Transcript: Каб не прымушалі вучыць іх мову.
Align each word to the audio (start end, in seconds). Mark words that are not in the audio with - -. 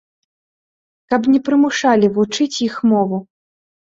Каб 1.13 1.29
не 1.33 1.39
прымушалі 1.49 2.07
вучыць 2.19 2.51
іх 2.69 2.73
мову. 2.93 3.17